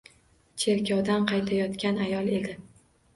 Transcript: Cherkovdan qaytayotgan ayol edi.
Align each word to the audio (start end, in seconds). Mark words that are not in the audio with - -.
Cherkovdan 0.61 1.27
qaytayotgan 1.31 1.99
ayol 2.07 2.31
edi. 2.39 2.57